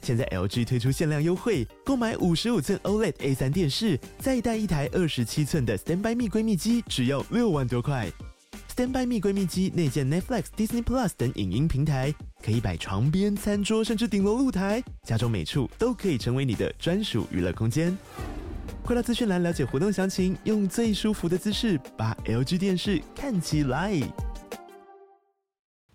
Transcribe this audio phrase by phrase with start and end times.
[0.00, 8.10] 现在 LG 推出限量优惠，购买五十五寸 OLED A3 电视，再带一台二十七寸的 StandBy Me 闺蜜机，只要六万多块。
[8.74, 17.96] StandBy Me 闺蜜机内建 Netflix、Disney Plus 等影音平台，可以摆床边、餐桌，甚至顶楼露台，家中每处都可以成为你的专属娱乐空间。
[18.84, 24.00] 快到资讯栏了解活动详情，用最舒服的姿势把 LG 电视看起来。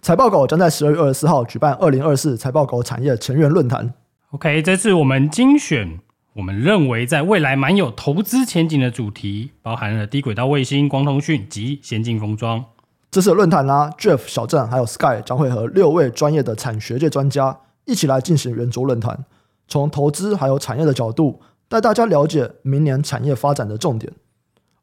[0.01, 3.91] 财报狗将在十二月二十四号举办二零二四财报狗产业成员论坛。
[4.33, 5.99] OK，这次我们精选
[6.33, 12.65] 我们认为在未来蛮有投资前景的主题，包含了低轨道卫星、光通讯及先进封装。
[13.11, 19.23] 这次的论坛呢，Jeff、小郑还有 Sky 将会和六位专业的产学界专家一起来进行圆桌论坛，
[19.67, 24.11] 从投资还有产业的角度带大家了解明年产业发展的重点。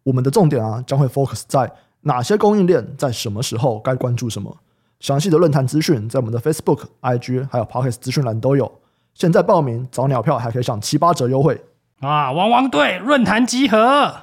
[0.05, 4.59] 我们的重点啊，将会 focus 在哪些供应链在什么时候该关注什么。
[5.01, 8.81] 详细的论坛资讯在我们的 Facebook、IG 还有 Podcast 资讯栏都有。
[9.15, 11.61] 现在报名早鸟票还可以享七八折优惠
[12.01, 12.33] 啊！
[12.33, 14.15] 汪汪队论坛集合，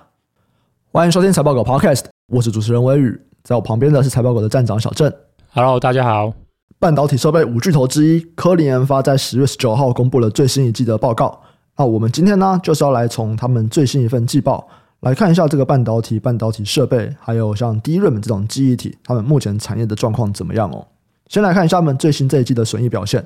[0.91, 5.13] 欢迎收听财报狗 Podcast，我是主持人威宇，在我旁边的是财报狗的站长小郑。
[5.53, 6.33] Hello，大家好。
[6.79, 11.39] 半导体设备五巨头之一科林研发在十月十九号公布了最新一季的报告。
[11.75, 14.67] 那我们今天呢，就是要来从他们最新一份季报。
[15.01, 20.87] 来看一下这个半导体、半导体设备，还有像 DRAM 这种记忆体，他们目前产业的状况怎么样哦？
[21.27, 23.23] 先来看一下他们最新这一季的损益表现，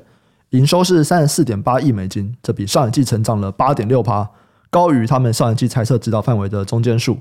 [0.51, 4.29] 营收是三十四点八亿美金，这比上一季成长了八点六趴，
[4.69, 7.17] 高于他们上一季猜测指导范围的中间数。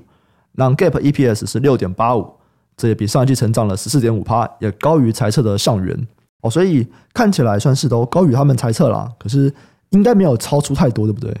[0.53, 2.33] 那 Gap EPS 是六点八五，
[2.75, 6.07] 这也比上一季成长了十四点五趴，也高于猜测的上缘
[6.41, 6.49] 哦。
[6.49, 9.53] 所以看起来算是都高于他们猜测啦，可是
[9.91, 11.33] 应该没有超出太多，对不对？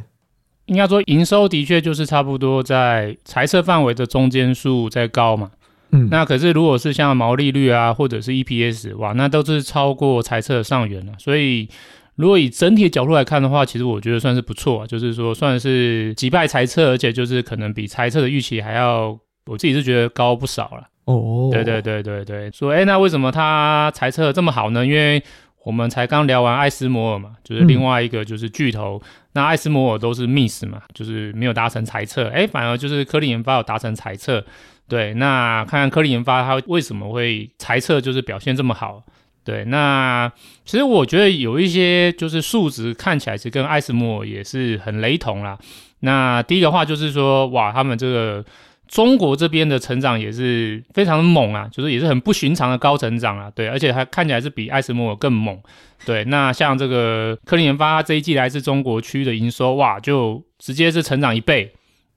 [0.67, 5.51] 应该说，营收的确就是差不多在财测范围的中间数在高嘛。
[5.91, 11.13] 嗯，那可是如果是像毛利率啊，或者是 EPS，哇，那都是超过财测上缘了。
[11.17, 11.67] 所以，
[12.15, 20.87] 如果以整体的角度来看的话，其实我觉得算是不错，就是说算是击败财测，而且就是可能比财测的预期还要，我自己是觉得高不少了。
[21.05, 24.85] 哦，对对对对对，说，哎，那为什么他财测这么好呢？
[24.85, 25.21] 因为
[25.65, 29.01] 我们才刚聊完艾斯摩尔嘛，就是另外一个就是巨头。
[29.03, 32.29] 嗯、那艾斯摩尔都是 miss 嘛，就是没有达成猜测。
[32.29, 34.45] 哎，反而就是科林研发有达成猜测。
[34.91, 39.01] 对，那看看科林研发它为什么会猜测就是表现这么好？
[39.45, 40.29] 对，那
[40.65, 45.57] 其实我觉得有一些就是数值看起来是跟艾斯摩尔也是很雷同啦。
[46.01, 48.43] 那第一个话就是说，哇，他们这个。
[48.91, 55.57] 中国这边的成长也是非常的猛啊，就是也是很不寻常的高成长啊，对，而且它看起来是比艾斯摩尔更猛，
[56.05, 56.25] 对。
[56.25, 61.71] 那像这个科林研发这一季来自中国区的营收，哇，就直接是成长一倍，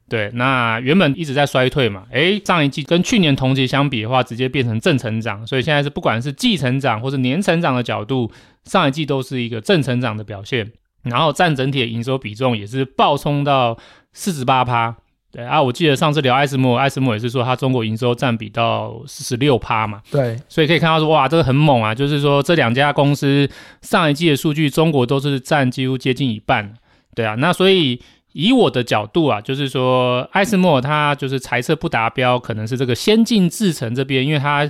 [0.08, 0.30] 对。
[0.34, 8.30] 那原本一直在衰退嘛，诶，上一季跟去年同期相比的话，直接变成正成长，所以现在是不管是季成长或是年成长的角度，
[8.64, 10.70] 上一季都是一个正成长的表现，
[11.02, 13.76] 然后占整体的营收比重也是暴冲到
[14.12, 14.96] 四十八趴。
[15.32, 20.00] 对啊，我记得上次聊艾斯摩尔，艾斯莫也是说它中国营收占比到四十六趴嘛。
[20.08, 21.92] 对，所以可以看到说，哇，这个很猛啊！
[21.92, 23.50] 就是说这两家公司
[23.82, 26.74] 上一季的数据，中国都是占几乎接近一半。
[27.16, 28.00] 对啊，那所以
[28.34, 34.68] 以我的角度啊，就是说艾斯莫尔它就是财测不达标，可能是这个先进制程这边，因为它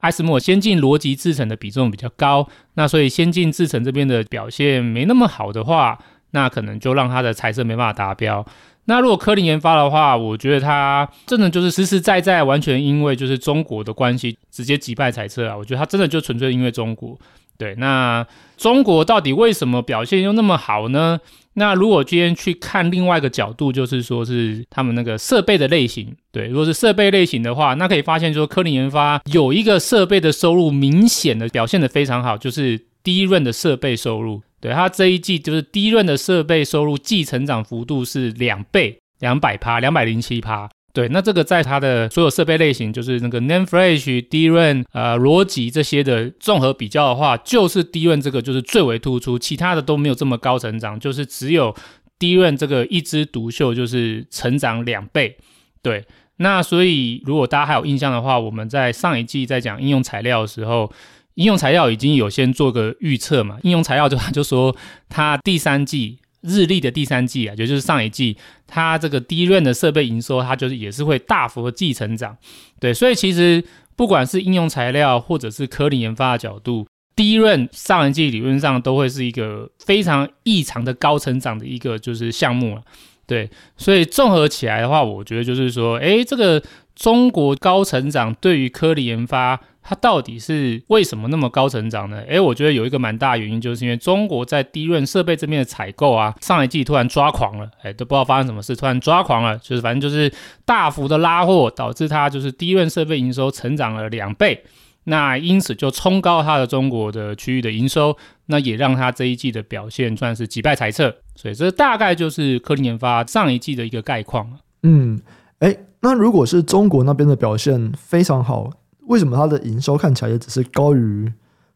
[0.00, 5.96] 艾斯莫尔先进逻辑制程的比重比较高，那所以先进制程这边的表现没那么好的话，
[6.32, 8.44] 那可能就让它的财测没办法达标。
[8.86, 15.56] 那如果科林研发的话，我觉得它真的就是实实在在完全因为就是中国的关系直接击败财测啊！
[15.56, 17.18] 我觉得它真的就纯粹因为中国。
[17.56, 18.26] 对，那
[18.56, 21.20] 中国到底为什么表现又那么好呢？
[21.56, 26.12] 那如果今天去看另外一个角度，就是说是他们那个设备的类型。
[26.32, 34.42] 对，如果是设备类型的话，那可以发现说科林研发有一个设备的收入明显的表现的非常好，就是低润的设备收入。
[34.60, 40.68] 对，它这一季就是低润的设备收入季成长幅度是两倍，两百趴，两百零七趴。
[40.94, 51.74] 对，那这个在它的所有设备类型，就是那个 NAND Flash、d r a n、呃逻辑这些的综合比较的话，就是低润这个就是最为突出，其他的都没有这么高成长，就是只有
[52.18, 55.36] 低润这个一枝独秀，就是成长两倍。
[55.82, 56.06] 对，
[56.36, 60.90] 那所以如果大家还有印象的话，我们在上一季在讲应用材料的时候。
[61.36, 63.58] 应用材料已经有先做个预测嘛？
[63.64, 64.72] 应用材料就就说
[65.08, 68.36] 它第三季日历的第三季啊，也就是上一季，
[68.66, 72.36] 它这个低润的设备营收，它就是也是会大幅的继成长。
[72.78, 73.64] 对，所以其实
[73.96, 76.86] 不管是应用材料或者是科林研发的角度
[77.16, 82.82] 低润上一季理论上都会是一个非常异常的高成长的一个就是项目了。
[83.26, 86.62] 对，所以综合起来的话，我觉得就是说，诶，这个
[86.94, 92.22] 中国高成长对于科林研发，它到底是为什么那么高成长呢？
[92.26, 100.32] 诶，我觉得有一个蛮大原因，就是因为中国在低润设备这边的采购啊，上一季突然抓狂了，诶，都不知道发生什么事，突然抓狂了，就是反正就是
[100.64, 104.64] 大幅的拉货，导致它就是低润设备营收成长了两倍。
[105.06, 108.16] 那因此就冲高它的中国的区域的营收，
[108.46, 114.50] 那也让它这一季的表现算是击败财测，所以这大概就是科林研发上一季的一个概况。
[114.82, 115.20] 嗯，
[115.58, 118.70] 诶，那如果是中国那边的表现非常好，
[119.06, 121.32] 为什么它的营收看起来也只是高于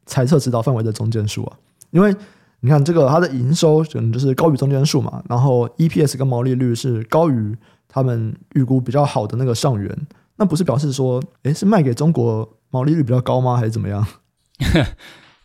[0.07, 1.57] 财测指导范围的中间数啊？
[1.91, 2.15] 因为
[2.61, 7.57] 你看这个它的营收可能就是高于中间数嘛，然后 EPS 跟毛利率是高于
[7.89, 12.49] 他们预估比较好的那个上缘，那不是表示说，诶，是卖给中国？
[12.71, 13.57] 毛利率比较高吗？
[13.57, 14.07] 还是怎么样？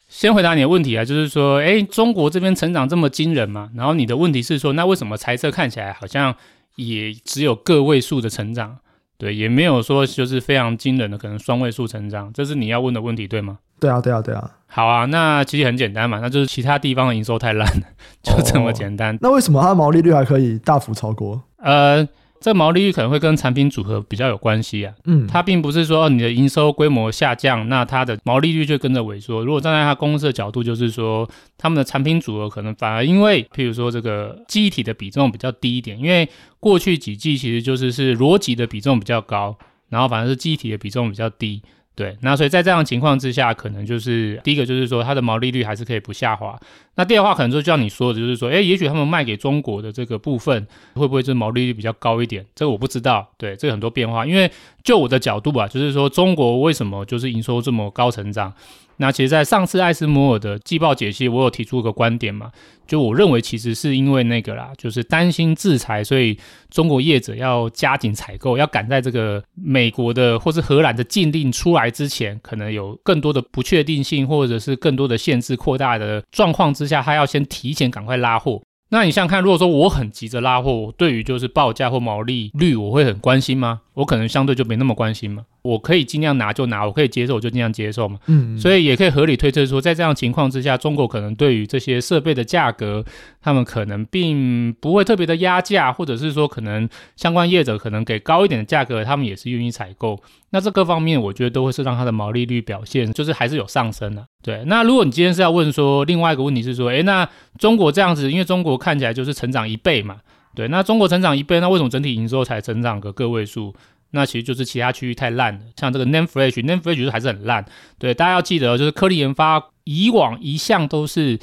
[0.09, 3.69] 先回答你的问题啊，就是说，哎，中国这边成长这么惊人嘛？
[3.75, 6.35] 然后你的问题是说，那为什么财测看起来好像
[6.75, 8.79] 也只有个位数的成长？
[9.17, 13.59] 对，也没有说就是非常惊人的可能双位数成长，这是你要问的问题，对吗？
[13.79, 14.51] 对啊，对啊，对啊。
[14.67, 17.87] 好啊，那其实很简单嘛，那就是其他地方的营收太烂了，
[18.23, 19.15] 就这么简单。
[19.15, 21.41] 哦，那为什么它的毛利率还可以大幅超过？
[21.57, 22.07] 呃。
[22.43, 29.45] 这毛利率可能会跟产品组合比较有关系啊，嗯，它并不是说你的营收规模下降，那它的毛利率就跟着萎缩。
[29.45, 31.25] 如果站在它公司的角度，就是说
[31.57, 36.27] 他们的产品组合可能反而因为，譬如说这个记忆体的比重比较低一点，因为
[36.59, 39.57] 过去几季其实就是是逻辑的比重比较高，
[39.87, 41.61] 然后反而是记忆体的比重比较低。
[41.95, 46.59] 对，那所以在这样的情况之下，可能就是第一个就是说它的毛利率还是可以不下滑。
[46.95, 52.43] 那第二话可能就像你说的，就是说，诶，也许他们卖给中国的这个部分会不会是毛利率比较高一点？
[52.55, 53.29] 这个我不知道。
[53.37, 54.25] 对，这个很多变化。
[54.25, 54.51] 因为
[54.83, 58.51] 就我的角度吧，就是说中国为什么就是营收这么高成长？
[58.97, 62.51] 那其实，在上次艾斯摩尔的季报解析，我有提出一个观点嘛，
[62.85, 66.37] 就我认为其实是因为那个啦，就是担心制裁，所以
[66.69, 78.61] 中国业者要加紧采购，要赶在这个美国的或是荷兰的禁令出来之前，可能有更多的不确定性，或者是更多的限制扩大的状况之下，他要先提前赶快拉货。
[78.89, 83.81] 那你想想看，如果说我很急着拉货，对于就是报价或毛利率，我会很关心吗？
[83.95, 85.45] 我可能相对就没那么关心嘛。
[85.63, 88.19] 我可以尽量拿就拿，我可以接受我就尽量接受嘛。
[88.27, 93.03] 嗯，嗯，所以也可以合理推测说，在这样情况之下，中国可能对于这些设备的价格，
[93.41, 100.21] 他们可能并不会特别的压价，或者是说可能相关业者可能给高一点的价格，他们也是愿意采购。
[100.51, 104.27] 那这各方面，我觉得都会是让它的毛利率表现就是还是有上升的啊。
[104.43, 107.27] 对，那如果你今天是要问说另外一个问题是说，诶，那
[107.57, 110.17] 中国这样子，因为中国看起来就是成长一倍嘛，
[110.53, 113.73] 对，那中国成长一倍，那为什么整体营收才成长个个位数？
[114.15, 117.65] 那其实就是其他区域太烂了，像这个 NAND Flash，NAND Flash 就是还是很烂。
[117.97, 121.39] 对，大家要记得，就是科力研发以往一向都是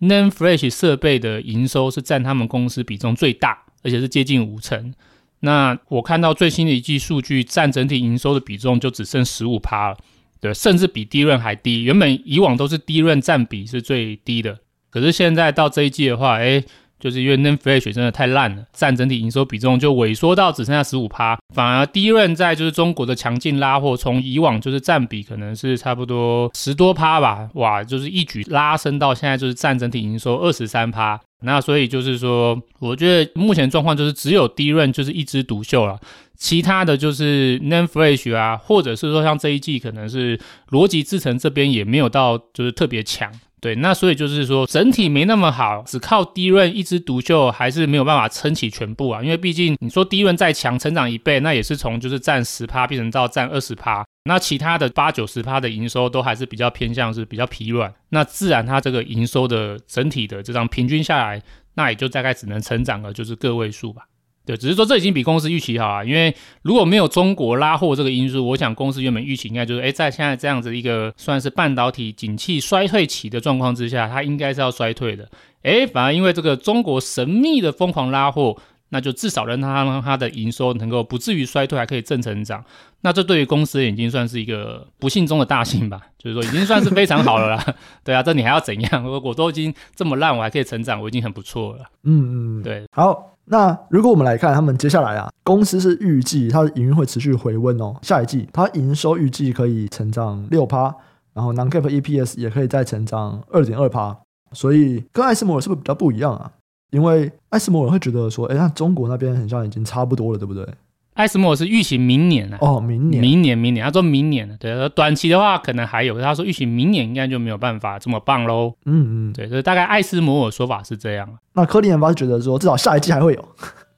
[0.00, 4.94] NAND Flash 设备的营收是占他们公司比重最大，而且是接近五成。
[5.40, 9.96] 那我看到最新的一季数据，占整体营收的比重就只剩十五趴了，
[10.40, 11.82] 对，甚至比低润还低。
[11.82, 14.60] 原本以往都是低润占比是最低的，
[14.90, 16.64] 可是现在到这一季的话，诶
[17.02, 31.20] 就是因为 n a n f l a s h 真的太烂了，占整体营收比重就萎缩到只剩下十五趴，反而 DRAM 在就是中国的强劲拉货，从以往就是占比可能是差不多十多趴吧，哇，就是一举拉升到现在就是占整体营收二十三趴。
[31.44, 35.98] 那所以就是说，我觉得目前状况就是只有 DRAM 就是一枝独秀了，
[36.36, 40.38] 其他的就是 n a n f l a s h 啊，或者是说像这一季可能是
[40.70, 43.28] 逻辑制程这边也没有到就是特别强。
[43.62, 49.22] 对，那所以就是说整体没那么好，只靠低润一枝独秀还是没有办法撑起全部啊。
[49.22, 61.40] 因为毕竟你说低润再强，成长一倍，那也是从就是占十趴变成到占二十趴，那其他的八九十趴的营收都还是比较偏向是比较疲软，那自然它这个营收的整体的这张平均下来，
[61.74, 64.02] 那也就大概只能成长了就是个位数吧。
[64.44, 75.28] 对，只是说这已经比公司预期好啊，因为如果没有中国拉货这个因素，我想公司原本预期应该就是，诶，在现在这样子一个算是半导体景气衰退期的状况之下，它应该是要衰退的，
[75.62, 78.56] 诶，反而因为这个中国神秘的疯狂拉货，
[78.88, 82.64] 那就至少让它让它的营收能够不至于衰退，还可以正成长，
[83.02, 87.74] 那这对于公司已经算是一个不幸中的大幸吧，就是说已经算是非常好了啦。
[88.02, 89.04] 对啊，这你还要怎样？
[89.04, 91.84] 我我都已经这么烂，我还可以成长，我已经很不错了。
[92.02, 93.31] 嗯嗯，对，好。
[93.46, 97.96] 那如果我们来看他们接下来啊，公司是预计它的营运会持续回温哦。
[98.02, 100.94] 下一季它营收预计可以成长六趴，
[101.34, 104.16] 然后 non-GAAP EPS 也可以再成长二点二趴。
[104.52, 106.52] 所以跟艾斯摩尔是不是比较不一样啊？
[106.90, 110.66] 因为艾斯摩尔会觉得说，哎，那中国那边好像已经差不多了，对不对？
[111.14, 118.74] 艾斯摩尔是预期明年啊，哦，明年，明年，明年，他说明年，对，短期的话可能还有，他说预期明年应该就没有办法这么棒喽。
[118.86, 121.28] 嗯嗯，对，所以大概艾斯摩尔说法是这样。
[121.54, 123.48] 那科林研发是觉得说，至少下一季还会有。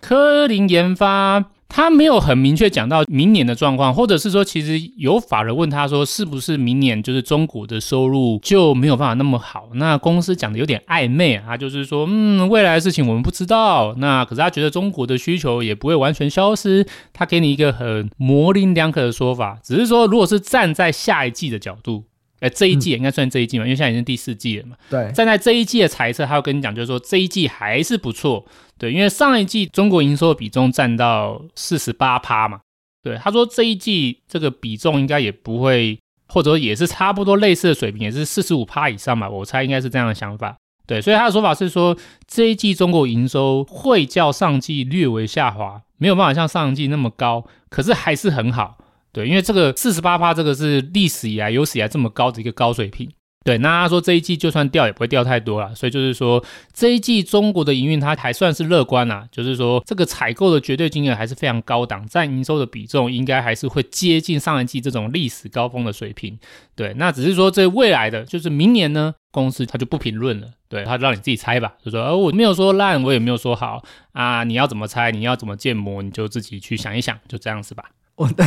[0.00, 1.44] 科林研发。
[1.74, 9.68] 他没有很明确讲到明年的状况，或者是说，其实有法人问他说，是不是明年就是中国的收入就没有办法那么好？
[9.74, 13.92] 那公司讲的有点暧昧啊，他就是说，嗯，未来的事情我们不知道。
[13.98, 22.04] 那可是他觉得中国的需求也不会完全消失，他给你一个很模棱两可的说法，只是说，如果是站在下一季的角度。
[22.44, 24.76] 哎，这一季也应该算这一季嘛，嗯、因为现在已经第四季了嘛。
[24.90, 28.44] 对，站在这一季的猜测，他要跟你讲，就是说这一季还是不错。
[28.76, 32.60] 对，因为上一季中国营收的比重占到四十八趴嘛。
[33.02, 35.98] 对，他说这一季这个比重应该也不会，
[36.28, 39.26] 或者说也是差不多类似的水平，也是四十五趴以上嘛。
[39.26, 40.54] 我猜应该是这样的想法。
[40.86, 41.96] 对，所以他的说法是说，
[42.26, 48.76] 这一季中国营收会较上季略微下滑，没有办法像上季那么高，可是还是很好。
[49.14, 53.08] 对，因为这个四十八趴，这个是历史以来有史以来这么高的一个高水平。
[53.44, 56.42] 对，那他说这一季就算掉也不会掉太多了，所以就是说
[56.72, 66.38] 这一季中国的营运它还算是乐观啊，就是说这个采购的绝对金额还是非常高档，占营收的比重应该还是会接近上一季这种历史高峰的水平。
[66.74, 77.84] 对，那只是说这未来的就是明年呢，公司它就不评论了，对，他就让你自己猜吧，就说呃我没有说烂，我也没有说好啊，你要怎么猜，你要怎么建模，你就自己去想一想，就这样子吧。
[78.16, 78.44] 我的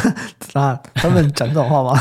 [0.53, 1.99] 啊，他们讲这种话吗？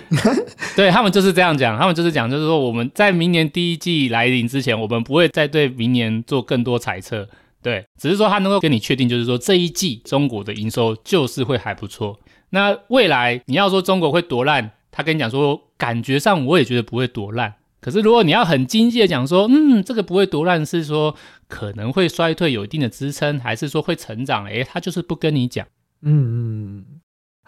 [0.76, 7.28] 对，他们就是这样讲，他们就是讲，就是说我们在明年第一季来临之前，我们不会再对明年做更多猜测。
[7.62, 12.18] 对，只是说他能够跟你确定，就是说这一季中国的营收就是会还不错。
[12.50, 17.54] 那未来你要说中国会多烂，他跟你讲说，感觉上我也觉得不会多烂。
[17.80, 21.14] 可是如果你要很经济的讲说，嗯，这个不会多烂，是说
[21.48, 24.44] 可能会衰退有一定的支撑，还是说会成长？
[24.46, 25.66] 诶，他就是不跟你讲。
[26.02, 26.84] 嗯嗯，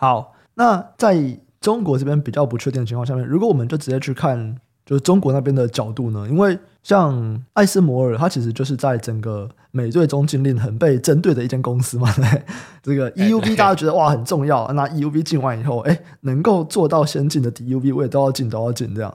[0.00, 6.26] 好，那在中国这边比较不确定的情况下面，如果我们就直接去看，就是中国那边的角度呢？
[6.26, 12.10] 因为像艾斯摩尔，它其实就是在整个美对中禁令很被针对的一间公司嘛。
[12.14, 12.42] 对，
[12.82, 19.14] 这个 EUV 大家觉得哇很重要，那 EUV 进完以后，哎，能够做到先进的 DUV，我也都要进，都要进这样。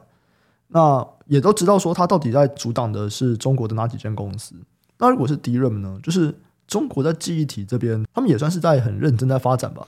[0.67, 4.53] 那也都知道说，它到底在阻挡的是中国的哪几间公司？
[4.99, 5.99] 那如果是 DRAM 呢？
[6.03, 6.35] 就是。
[6.67, 9.85] 中国在记忆体这边，他们也算是在很认真在发展吧？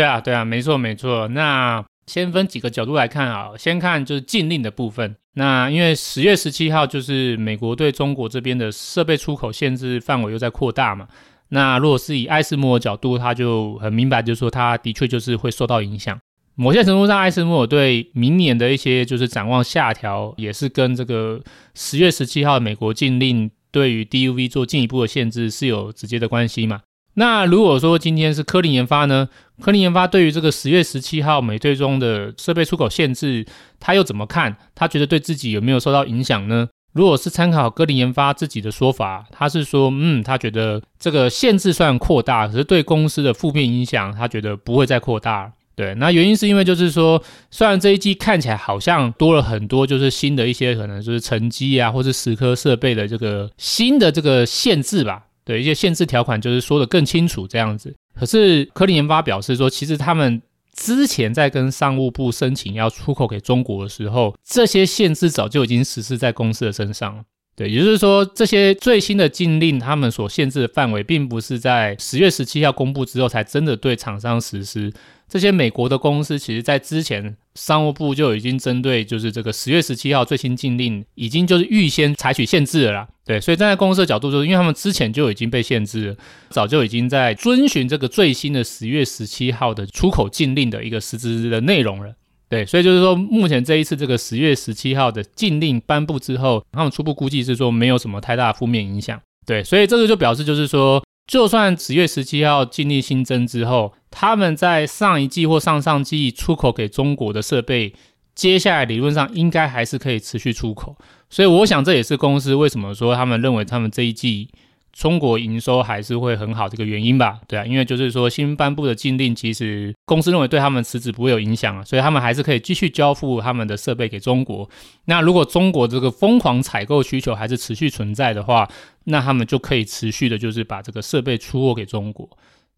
[0.00, 1.28] 对啊，对啊，没错，没错。
[1.28, 5.14] 那先分几个角度来看啊，先看就是禁令的部分。
[5.34, 11.06] 那因为十月十七号就是美国对中国这边的设备出口限制范围又在扩大嘛。
[11.50, 16.18] 那如果是以艾斯摩尔角度，他就很明白，就是说他的确就是会受到影响。
[16.54, 21.42] 某些程度上，艾斯摩尔对明年的一些就是展望下调，也是跟这个
[21.74, 23.50] 十月十七号美国禁令。
[23.72, 26.80] 对于 DUV 做进一步的限制是有直接的关系嘛？
[27.14, 29.28] 那如果说今天是科林研发呢？
[29.60, 33.44] 科林研发对于这个十月十七号美对中的设备出口限制，
[33.78, 34.56] 他又怎么看？
[34.74, 36.68] 他觉得对自己有没有受到影响呢？
[36.92, 45.52] 如果是参考科林研发自己的说法，他是说，嗯，他觉得这个限制虽然扩大，可是对公司的负面影响，他觉得不会再扩大。
[45.76, 57.92] 对，那原因是因为就是说，虽然这一季看起来好像多了很多，就是新的一些可能就是沉积啊，或是蚀刻设备的这个新的这个限制吧，对，一些限制条款就是说的更清楚这样子。
[58.14, 60.40] 可是科林研发表示说，其实他们
[60.76, 67.24] 之前在跟商务部申请要出口给中国的时候，这些限制早就已经实施在公司的身上了。
[67.56, 74.92] 对，也就是说，这些最新的禁令，他们所限制的范围，并不是在十月十七号公布之后才真的对厂商实施。
[75.30, 83.08] 这些美国的公司，其实在之前，商务部就已经针对就是这个十月十七号最新禁令，已经就是预先采取限制了啦。
[83.24, 86.16] 对，所以站在公司的角度，就是因为他们之前就已经被限制了，
[86.48, 92.12] 早就已经在遵循这个最新的十月十七号的出口禁令的一个实质的内容了。
[92.48, 99.20] 对，所以就是说，目前这一次这个十月十七号的禁令颁布之后，他们初步估计是说没有什么太大的负面影响。
[99.46, 101.00] 对，所以这个就表示就是说。
[101.30, 107.94] 就算十月十七号经历新增之后，他们在上一季或上上季出口给中国的设备，
[108.34, 110.96] 接下来理论上应该还是可以持续出口。
[111.28, 114.48] 所以我想这也是公司为什么说他们认为他们这一季。
[114.92, 124.68] 中国营收还是会很好这个原因吧，对啊，因为就是说新颁布的禁令，其实公司认为对他们实质不会有影响啊，所以他们还是可以继续交付他们的设备给中国。
[125.06, 128.68] 那如果中国这个疯狂采购需求还是持续存在的话，
[129.04, 132.28] 那他们就可以持续的，就是把这个设备出货给中国。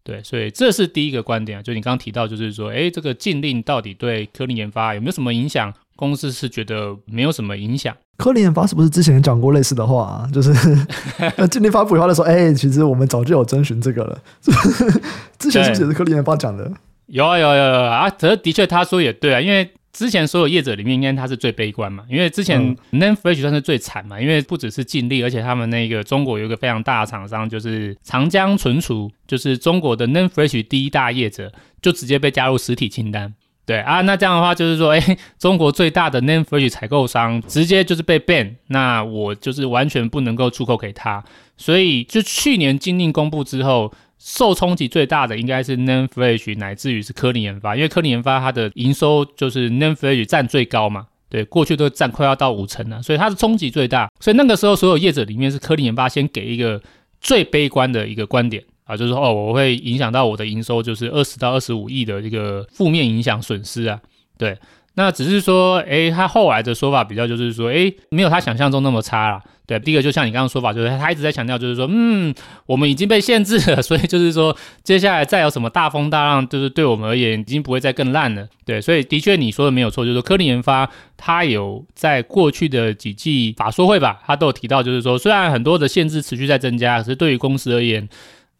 [0.03, 5.73] 对，所以这是第一个观点啊，就你刚刚提到，就是说，诶，这个禁令到底对科林研发有没有什么影响？
[5.95, 7.95] 公司是觉得没有什么影响。
[8.17, 10.29] 科林研发是不是之前讲过类似的话啊？
[10.33, 10.53] 就是
[11.49, 14.21] 今年发布以后的时候，哎、欸，其实我们早就有征询这个了。
[15.39, 16.71] 之前是不是也是科林研发讲的？
[17.07, 18.09] 有啊有啊有啊啊！
[18.09, 19.69] 可是的确他说也对啊，因为。
[19.93, 22.59] 之前所有业者里面，应该他是最悲观嘛，因为之前
[22.93, 33.35] NAND Flash 算是最惨嘛，因为不只是净利，而且他们那个中国有一个非常大的厂商，就是长江存储，就是中国的 NAND Flash 第一大业者，就直接被加入实体清单。
[33.65, 41.23] 对啊，那这样的话就是说，哎， 中国最大的 NAND Flash 采购商直接就是被 ban，那我就是完全不能够出口给他，
[41.57, 43.93] 所以就去年禁令公布之后。
[44.25, 54.09] 受冲击最大的应该是 NAND Flash，乃至于是科林研发，因为科林研发它的营收就是 NAND Flash 占最高嘛，对，过去都占快要到五成了，所以它的冲击最大。
[54.21, 56.81] 所以那个时候所有业者里面是科林研发先给一个
[57.19, 63.99] 最悲观的一个观点啊，就是说哦，我会影响到我的营收，就是二十到二十五亿的一个负面影响损失啊，
[64.37, 64.57] 对。
[64.95, 69.41] 那只是说，诶，他后来的说法比较就是说，诶，没有他想象中那么差啦。
[69.65, 72.31] 对，第一个就像你刚刚说法，就是他一直在强调，就是说，嗯，
[72.67, 78.47] 我们已经被限制了， 所以就是说，接下来再有什么大风大浪，就是对我们而言已经不会再更烂了。
[78.67, 80.87] 对，所以的确你说的没有错，就是说科林研发
[81.17, 88.07] 他有在过去的几季法说会吧，他都有提到，就是说，虽然很多的限制持续在增加，可是对于公司而言。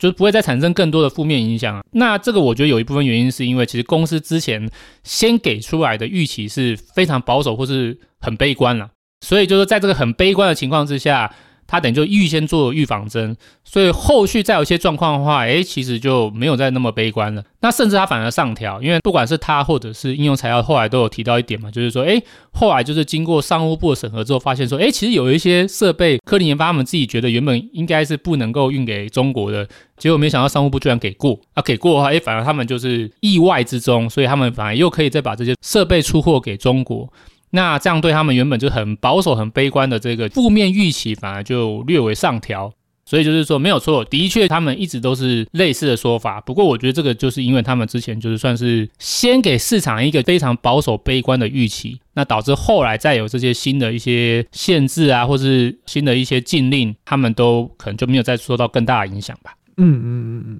[0.04, 1.82] 就是不会再产生更多的负面影响啊。
[1.94, 4.70] 那这个我觉得有一部分原因是因为其实公司之前
[5.06, 8.90] 先给出来的预期是非常保守或是很悲观了，
[9.22, 11.34] 所以就是在这个很悲观的情况之下。
[11.74, 17.44] 他等于就预先做预防针，所以后续再有一些状况的话，诶，其实就没有再那么悲观了。
[17.62, 31.40] 那甚至他反而上调，因为不管是他或者是应用材料，后来都有提到一点嘛，就是说，诶，后来就是经过商务部的审核之后，发现说，诶，其实有一些设备，科林研发他们自己觉得原本应该是不能够运给中国的，结果没想到商务部居然给过。
[31.56, 37.12] 啊，给过的话，诶，反而他们就是意外之中，所以他们反而又可以再把这些设备出货给中国。
[37.56, 42.74] 那这样对他们原本就很保守、很悲观的这个负面预期，反而就略微上调。
[43.06, 46.40] 所以就是说没有错，的确他们一直都是类似的说法。
[46.40, 59.54] 不过我觉得这个就是因为他们之前就是算是先给市场一个非常保守、悲观的预期，那导致后来再有这些新的一些限制啊，或是新的一些禁令，他们都可能就没有再受到更大的影响吧。
[59.76, 60.60] 嗯嗯嗯嗯，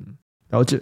[0.52, 0.82] 了解。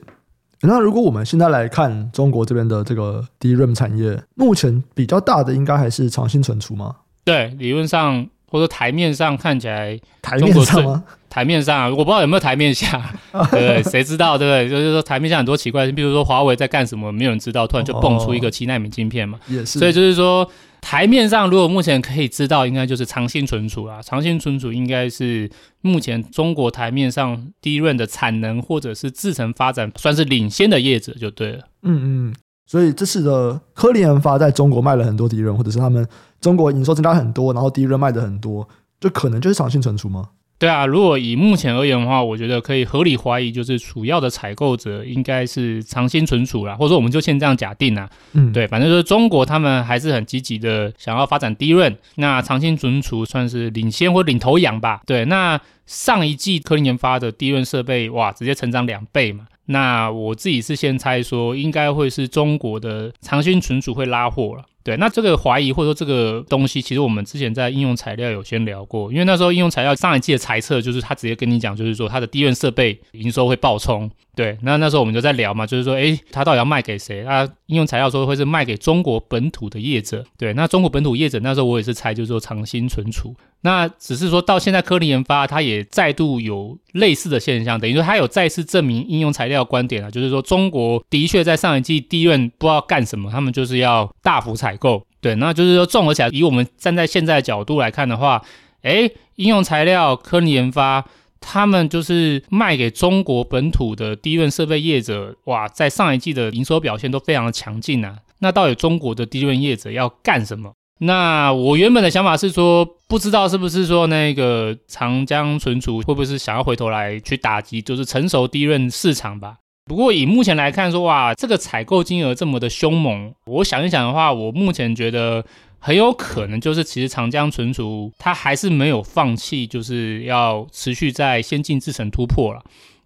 [0.63, 6.95] 那如果我们现在来看中国这边的这个 DRAM 产业，目前比较大的应该还是长兴存储吗？
[7.23, 11.03] 对，理论上或者台面上看起来，台面上吗？
[11.29, 13.01] 台面上，我不知道有没有台面下，
[13.51, 14.69] 对，谁知道，对不对？
[14.69, 19.79] 就是说台面下很多奇怪的，比如说华为在干什么，没有人知道，突然就蹦出一个七纳米晶片嘛，也是。
[19.79, 20.47] 所以就是说。
[20.81, 24.01] 台面上，如果目前可以知道，应该就是长信存储啦。
[24.01, 25.49] 长信存储应该是
[25.81, 31.59] 目前中国台面上第一任的产能或者是制成发展算是领先的业者就对了。
[31.83, 36.05] 嗯嗯，所以这次的科林研发在中国卖了很多迪润或者是他们
[36.41, 38.67] 中国营收增加很多，然后第一任卖的很多，
[38.99, 40.29] 就可能就是长信存储吗？
[40.61, 48.07] 对啊，如果以目前而言的话，我觉得可以合理怀疑，就是主要的采购者应该是长兴存储啦，或者说我们就先这样假定啦。
[48.33, 55.01] 嗯，对，反正就是中国他们还是很积极的想要发展 DRAM，那长兴存储算是领先或领头羊吧。
[55.07, 59.47] 对，那上一季科林研发的 DRAM 设备哇，直接成长两倍嘛。
[59.65, 64.65] 那我自己是先猜说，应该会是中国的长兴存储会拉货了。
[64.83, 74.09] 对，那这个怀疑或者说这个东西，其实我们之前在应用材料有先聊过，因为那时候应用材料上一季的猜测就是他直接跟你讲，就是说他的低院设备营收会暴冲。
[74.33, 77.21] 对，那那时候我们就在聊嘛，就是说，诶，他到底要卖给谁？
[77.25, 80.23] 他应用材料说会是卖给中国本土的业者。
[80.37, 83.35] 对，那中国本土业者那时候我也是猜，就是说长兴存储。
[83.63, 95.05] 那只是说到现在科林研发，他也再度有类似的现象，等于说他有再次证明应用材料观点啊，就是说中国的确在上一季 DRAM 不知道干什么，他们就是要大幅采购。
[95.19, 98.41] 对，那就是说综合起来，以我们站在现在的角度来看的话，
[98.83, 101.05] 诶，应用材料科林研发。
[101.41, 108.15] 他们就是卖给中国本土的低温设备业者，哇，在上一季的营收表现都非常的强劲啊。
[108.39, 110.71] 那到底中国的低温业者要干什么？
[110.99, 119.57] 那我原本的想法是说，不知道是不是说那个长江存储会不会是想要回头来去打击，就是成熟低温市场吧。
[119.85, 125.43] 不过以目前来看说，哇，这个采购金额这么的凶猛，我想一想的话，我目前觉得。
[125.83, 132.61] 很有可能就是，其实长江存储它还是没有放弃，就是要持续在先进制程突破了。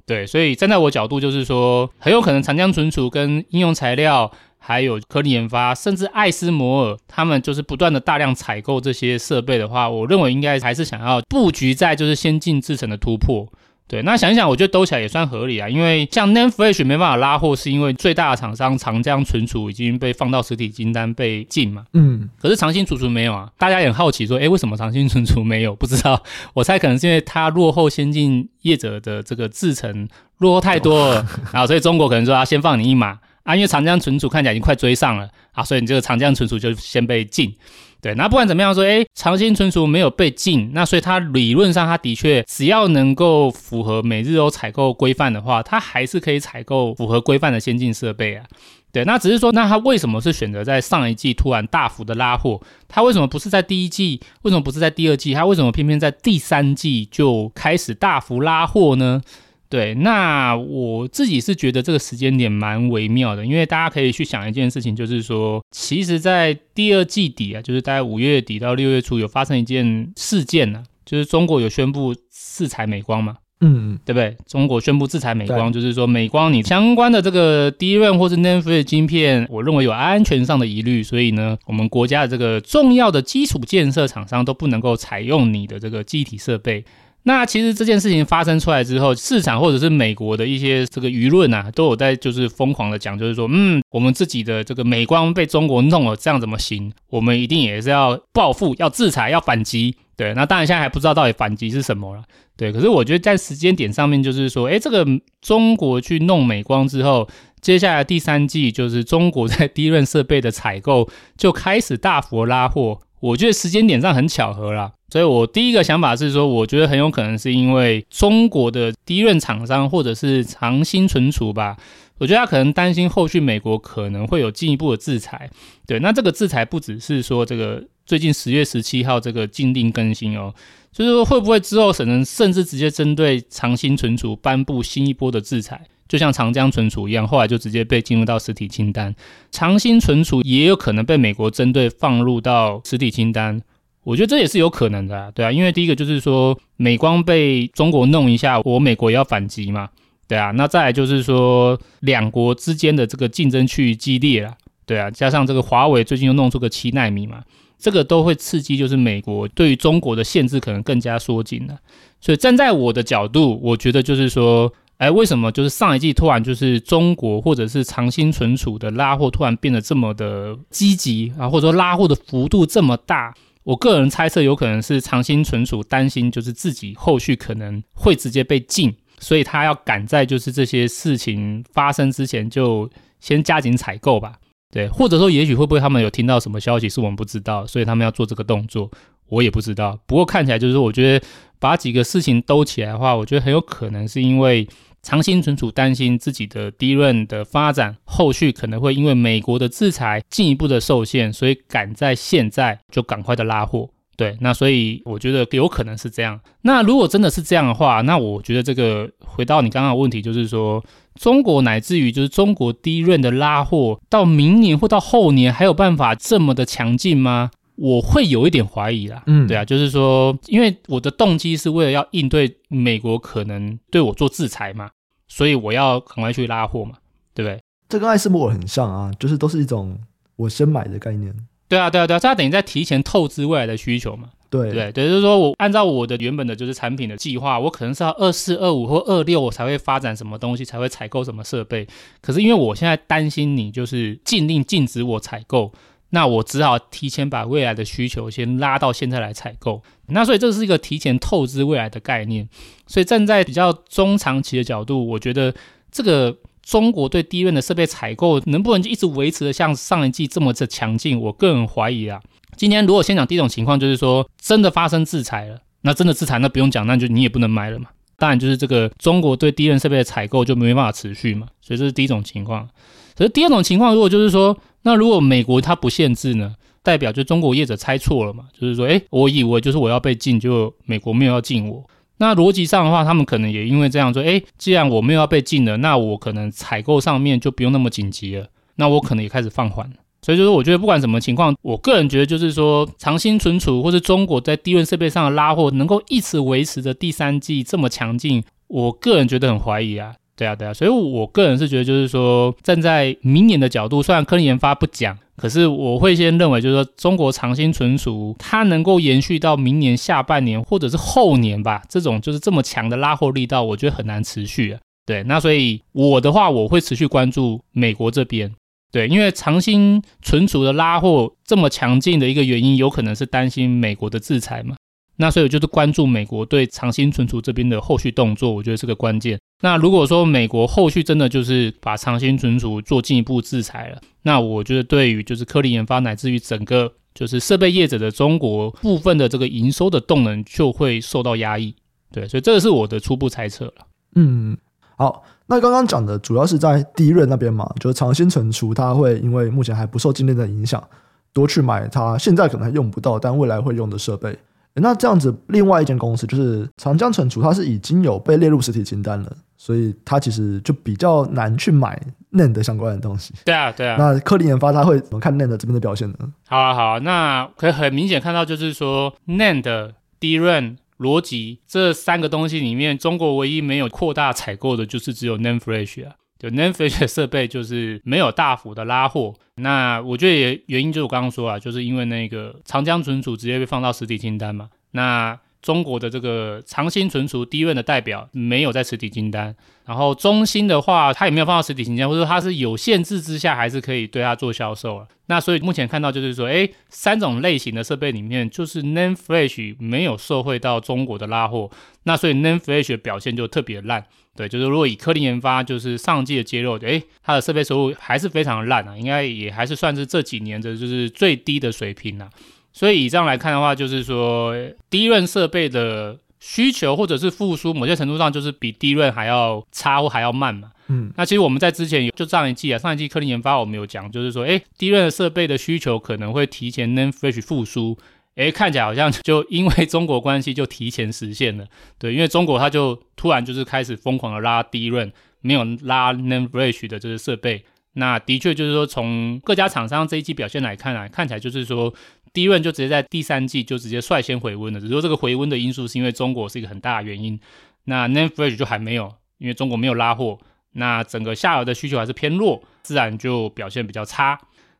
[0.05, 13.47] 对，所以站在我角度就是说，很有可能长江存储跟应用材料，还有科林研发，甚至艾斯摩尔，他们就是不断的大量采购这些设备的话，我认为应该还是想要布局在就是先进制程的突破。
[13.87, 21.85] 对，那想一想，我觉得兜起来也算合理啊，因为像 NAND Flash 没办法拉货，是因为最大的厂商长江存储已经被放到实体清单被禁嘛。
[21.93, 25.75] 嗯，可是长兴存储没有啊，大家也很好奇说，哎，为什么长兴存储没有？
[25.77, 26.19] 不知道，
[26.55, 37.53] 我猜可能是因为它落后先进业者的这个制程落后太多了， 然后所以中国可能说要先放你一马啊，因为长江存储看起来已经快追上了啊，所以你这个长江存储就先被禁。
[38.01, 48.45] 对，那不管怎么样说，诶，长兴存储没有被禁，那所以它理论上它的确只要能够符合每日欧采购规范的话，它还是可以采购符合规范的先进设备啊。
[48.91, 52.61] 对，那只是说，那它为什么是选择在上一季突然大幅的拉货？
[52.87, 54.21] 它为什么不是在第一季？
[54.43, 55.33] 为什么不是在第二季？
[55.33, 59.21] 它为什么偏偏在第三季就开始大幅拉货呢？
[59.67, 74.37] 对，那我自己是觉得这个时间点蛮微妙的，因为大家可以去想一件事情，就是说，其实，在第二季底啊，就是大概五月底到六月初有发生一件事件呢、啊，就是中国有宣布制裁美光嘛，嗯，对不对？
[74.47, 86.85] 中国宣布制裁美光，就是说美光你相关的这个 DRAM 或是 NAND Flash 晶片，我认为有安全上的疑虑，所以呢，我们国家的这个重要的基础建设厂商都不能够采用你的这个记忆体设备。
[87.27, 96.93] 那其实这件事情发生出来之后，市场或者是美国的一些这个舆论啊，都有在就是疯狂的讲，就是说，嗯，我们自己的这个美光被中国弄了，这样怎么行？
[97.09, 99.95] 我们一定也是要报复、要制裁、要反击。
[100.15, 102.21] 对，那当然现在还不知道到底反击是什么了。
[102.55, 105.03] 对，可是我觉得在时间点上面，就是说，诶，这个
[105.41, 107.27] 中国去弄美光之后，
[107.59, 112.99] 接下来第三季就是中国在低润设备的采购就开始大幅拉货。
[113.25, 121.75] 我觉得时间点上很巧合啦，所以我第一个想法是说，我觉得很有可能是因为中国的第一任厂商或者是长兴存储吧，
[122.19, 125.49] 我觉得他可能担心后续美国可能会有进一步的制裁。
[125.87, 130.53] 对，那这个制裁不只是说这个最近十月十七号这个禁令更新哦，
[130.91, 135.81] 就是说会不会之后可能甚至直接针对长兴存储颁布新一波的制裁。
[136.07, 139.13] 就像长江存储一样，后来就直接被进入到实体清单。
[139.51, 143.59] 长兴存储也有可能被美国针对放入到实体清单，
[144.03, 149.89] 我觉得这也是有可能的啊，对啊，因为第一个就是说美光被中国弄一下，我美国也要反击嘛，
[150.27, 154.53] 对啊，那再来就是说两国之间的这个竞争趋于激烈了，
[154.85, 157.41] 对啊，加上这个华为最近又弄出个七纳米嘛，
[157.79, 161.79] 这个都会刺激就是美国对于中国的限制可能更加缩紧了，
[162.21, 164.71] 所以站在我的角度，我觉得就是说。
[164.97, 173.33] 哎，为什么就是上一季突然就是中国或者是长兴存储的拉货突然变得这么的积极啊，或者说拉货的幅度这么大？
[173.63, 184.35] 我个人猜测有可能是长兴存储担心就是自己后续可能会直接被禁，所以他要赶在就是这些事情发生之前就先加紧采购吧。
[184.71, 188.89] 对，或者说也许会不会他们有听到什么消息是我们不知道，所以他们要做这个动作。
[189.27, 191.25] 我也不知道，不过看起来就是，我觉得
[191.59, 194.67] 把几个事情兜起来的话，我觉得很有可能是因为
[195.01, 203.89] 长兴存储担心自己的低润的发展后续可能会因为美国的制裁进一步的受限，所以赶在现在就赶快的拉货。
[204.17, 206.39] 对，那所以我觉得有可能是这样。
[206.61, 210.81] 那如果真的是这样的话，那我觉得这个回到你刚刚的问题，就是说
[211.19, 217.51] 中国乃至于就是中国低润的拉货到明年或到后年还有办法这么的强劲吗？
[217.75, 224.89] 我会有一点怀疑啦，嗯，对啊，就是说，因为我的动机是为了要应对美国可能对我做制裁嘛，
[225.27, 226.97] 所以我要赶快去拉货嘛，
[227.33, 227.61] 对不对？
[227.89, 229.99] 这跟艾斯摩尔很像啊，就是都是一种
[230.37, 231.35] 我先买的概念。
[231.67, 234.29] 对啊，对啊，对啊，这等于在提前透支未来的需求嘛。
[234.49, 241.85] 对对对，就是说我按照我的原本的就是产品的计划，我可能是要二四、二五或二六我才会发展什么东西，才会采购什么设备。
[242.21, 245.73] 可是因为我现在担心你就是禁令禁止我采购。
[246.11, 252.47] 那我只好提前把未来的需求先拉到现在来采购，那所以这是一个提前透支未来的概念。
[252.87, 255.53] 所以站在比较中长期的角度，我觉得
[255.91, 262.21] 这个中国对低温的设备采购能不能就一直维持的像上一季这么的强劲，我个人怀疑啊。
[262.55, 267.89] 今天如果先讲第一种情况，就是说真的发生制裁了，那真的制裁那不用讲，那就你也不能买了嘛。
[268.17, 271.47] 当然就是这个中国对低温设备的采购就没办法持续嘛。
[271.59, 272.69] 所以这是第一种情况。
[273.17, 278.45] 可是第二种情况，如果就是说，那如果美国它不限制呢，代表就中国业者猜错了嘛？
[278.53, 281.83] 就是说，诶，我以为就是我要被禁，就美国没有要禁我。
[282.17, 288.47] 那逻辑上的话，他们可能也因为这样说，诶，既然我没有要被禁了，那我可能采购上面就不用那么紧急了。
[288.75, 289.91] 那我可能也开始放缓。
[290.21, 300.13] 所以就是我觉得不管什么情况，我个人觉得就是说，长兴存储或是中国在低温设备上的拉货能够一直维持着第三季这么强劲，我个人觉得很怀疑啊。
[300.37, 314.79] 对啊，对啊，所以我个人是觉得，就是说站在明年的角度，虽然科林研发不讲，可是我会先认为，就是说中国长兴存储它能够延续到明年下半年或者是后年吧，这种就是这么强的拉货力道，我觉得很难持续啊。
[315.05, 318.51] 对，那所以我的话，我会持续关注美国这边。
[318.91, 324.75] 对，因为长兴存储的拉货这么强劲的一个原因，有可能是担心美国的制裁嘛。
[325.17, 329.39] 那所以我就是关注美国对长兴存储这边的后续动作，我觉得是个关键。
[329.61, 341.73] 那如果说美国后续真的就是把长兴存储做进一步制裁了，那我觉得对于就是科林研发乃至于整个就是设备业者的中国部分的这个营收的动能就会受到压抑。
[342.11, 343.73] 对，所以这个是我的初步猜测了。
[344.15, 344.57] 嗯，
[344.97, 350.83] 好，那刚刚讲的主要是在第一任那边嘛，就是长兴存储它会因为目前还不受今天的影响，
[351.31, 354.37] 多去买它现在可能还用不到，但未来会用的设备。
[354.81, 362.01] 那这样子，另外一间公司就是长江存储，它是已经有被列入实体清单了，所以它其实就比较难去买
[362.33, 363.33] NAND 相关的东西。
[363.45, 363.95] 对啊，对啊。
[363.97, 366.17] 那科林研发它会怎么看 NAND 这边的表现呢？
[366.47, 366.99] 好啊，好啊。
[366.99, 376.15] 那可以很明显看到，就是说 NAND、DRAM、逻辑这三个东西里面，中国唯一没有扩大采购的，就是只有 NAND Flash 啊。
[376.49, 395.07] 就 NAND Flash 的设备就是没有大幅的拉货，那我觉得也原因就是我刚刚说啊，就是因为那个长江存储直接被放到实体清单嘛，那中国的这个长兴存储低润的代表没有在实体清单，然后中兴的话，它也没有放到实体清单，或者说它是有限制之下还是可以对它做销售了。
[395.25, 401.71] 那所以目前看到就是说，哎，三种类型的设备里面，就是 NAND Flash 没有受惠到中国的拉货，
[402.03, 404.05] 那所以 NAND Flash 的表现就特别烂。
[404.35, 412.29] 对，就是如果以科林研发就是上季的揭露，诶，它的设备收入还是非常烂啊，应该也还是算是这几年的就是最低的水平啊。
[412.75, 414.53] 所以以这样来看的话，就是说
[414.91, 420.71] DRAM 设备的需求或者是复苏，某些程度上就是比 DRAM 还要差或还要慢嘛。
[420.89, 427.97] 嗯，那其实我们在之前有就上一季啊，上一季科林研发我们有讲，就是说，诶 DRAM 的设备的需求可能会提前 NAND Flash 复苏。
[428.35, 431.65] 诶，看起来好像就因为中国关系就提前实现了，
[431.97, 437.63] 对，因为中国它就突然就是开始疯狂的拉 DRAM，没有拉 NAND Flash 的这些设备。
[437.93, 441.93] 那的确就是说，从各家厂商这一季表现来看啊，看起来就是说
[442.35, 444.79] DRAM 就直接在第三季就直接率先回温了。
[444.79, 447.39] 只是说这个回温的因素是因为中国是一个很大的原因，
[447.85, 450.37] 那 NAND Flash 就还没有，因为中国没有拉货，
[450.73, 454.39] 那整个下游的需求还是偏弱，自然就表现比较差。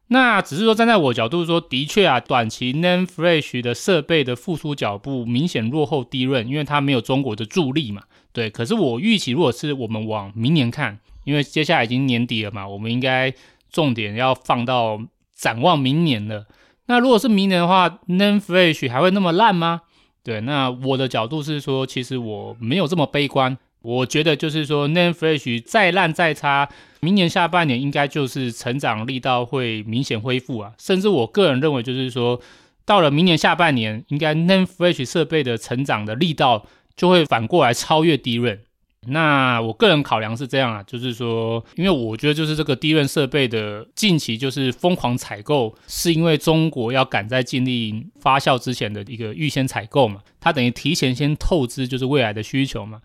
[0.10, 8.04] 那只是说，站在我角度说，的确啊，短期 NAND Flash 的设备的复苏脚步明显落后 DRAM，因为它没有中国的助力嘛。
[8.32, 13.34] 对，可是我预期，如果是我们往明年看，因为接下来已经年底了嘛，我们应该
[13.72, 15.02] 重点要放到
[15.34, 16.46] 展望明年了。
[16.88, 19.82] 那如果是明年的话，NAND Flash 还会那么烂吗？
[20.24, 23.58] 对，那我的角度是说，其实我没有这么悲观。
[23.82, 26.68] 我觉得就是说，NAND Flash 再烂再差，
[27.02, 30.74] 明年下半年应该就是成长力道会明显恢复啊。
[30.80, 32.42] 甚至我个人认为，就是说，
[32.86, 38.60] 到了明年下半年，应该 NAND Flash 设备的成长的力道就会反过来超越 D 润。
[39.08, 53.02] 那我个人考量是这样啊，就是说，因为我觉得就是这个 DRAM 设备的近期就是疯狂采购，是因为中国要赶在禁令发酵之前的一个预先采购嘛，它等于提前先透支就是未来的需求嘛。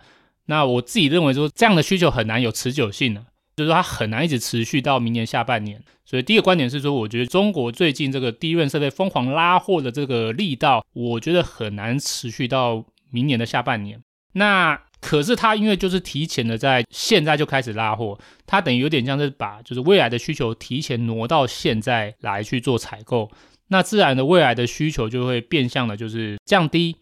[0.47, 3.23] 那我自己认为说，这样的需求很难有持久性啊，
[3.57, 5.83] 就是它很难一直持续到明年下半年。
[6.05, 14.03] 所以第一个观点是说，我觉得中国最近这个 DRAM 设备疯狂拉货的这个力道，我觉得很难持续到明年的下半年。
[14.33, 23.31] 那可是它因为就是提前的在现在就开始拉货，它等于有点像是把就是未来的需求提前挪到现在来去做采购，
[23.69, 26.97] 那自然的未来的需求就会变相的就是降低。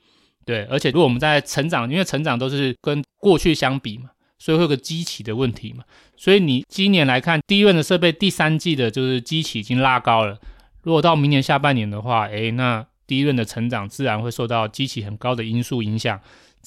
[0.44, 5.84] 对，而且如果我们在成长，因为成长都是跟过去相比嘛，所以会有个基期的问题嘛。
[6.16, 10.38] 所以你今年来看第一轮的设备第三季的就是基期已经拉高了。
[10.82, 16.18] 如果到明年下半年的话，诶，那第一轮的成长自然会受到基期很高的因素影响，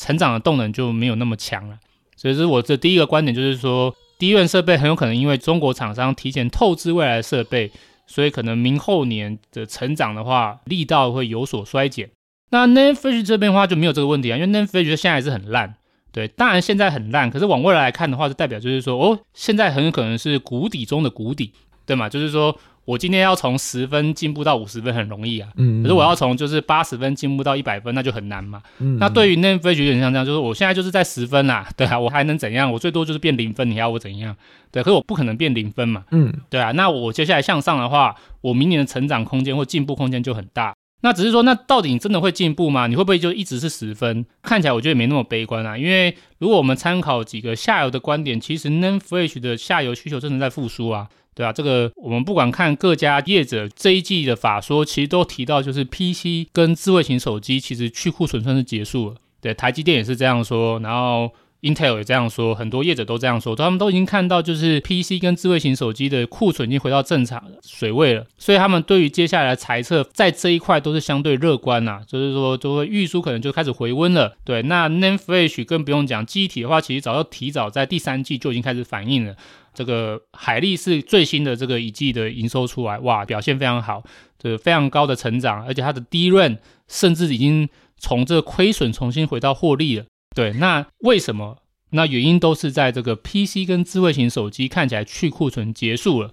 [0.02, 1.78] 成长的动能就没有那么强了。
[2.16, 7.72] 所以这是我这第一个观点，就是说第一任设备很有可能因为中国厂商提前透支未来的设备，
[8.08, 12.10] 所以可能明后年的成长的话，力道会有所衰减。
[12.50, 14.96] 那 n a n f i s h 这边的话就没有这个问题啊，因为 n a n f i s h
[14.96, 15.76] 现在还是很烂，
[16.12, 21.54] 对，当然现在很烂，可是往未来来看的话，就代表就是说，哦，现在很有可能是谷底中的谷底，
[21.86, 22.10] 对吗？
[22.10, 28.62] 就是说我今天要从十分进步到五十分很容易啊，嗯，可是我要从就是八十分进步到一百分，那就很难嘛。
[28.80, 32.72] 嗯，那对于 NAND Flash 有点像这样，就是我现在就是在十分啦， 对啊，我还能怎样？
[32.72, 34.36] 我最多就是变零分，你要我怎样？
[34.72, 40.74] 对，可是我不可能变零分嘛，嗯，对啊，那我接下来向上的话，我明年的成长空间或进步空间就很大。
[41.04, 42.86] 那只是说，那到底你真的会进步吗？
[42.86, 44.24] 你会不会就一直是十分？
[44.44, 45.76] 看起来我觉得也没那么悲观啊。
[45.76, 59.16] 因为如果我们参考几个下游的观点，其实 NAND Flash 的下游需求真的在复苏啊，对啊，这个我们不管看各家业者这一季的法说，其实都提到，就是 PC 跟智慧型手机其实去库存算是结束了。
[59.40, 61.32] 对，台积电也是这样说，然后。
[61.62, 74.36] Intel 也这样说，很多业者都这样说，他们都已经看到，就是 PC 跟智慧型手机的库存已经回到正常水位了，所以他们对于接下来的财测在这一块都是相对乐观呐，就是说都会预估可能就开始回温了。
[74.44, 79.36] 对，那 NAND Flash 更不用讲，机体的话，其实早就提早在第三季就已经开始反应了。
[79.74, 84.04] 这个海力士最新的这个一季的营收出来，哇，表现非常好，
[84.38, 90.06] 这非常高的成长，而且它的低润甚至已经从这个亏损重新回到获利了。
[90.36, 91.58] 对，那为什么？
[91.92, 96.32] 那原因都是在这个 PC 跟智慧型手机看起来去库存结束了。